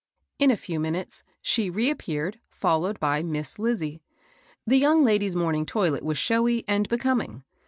[0.39, 4.01] In a few minutes, she reappeared, followed by Miss Lizie.
[4.65, 7.43] The young lady's morning toilet was showy and becoming.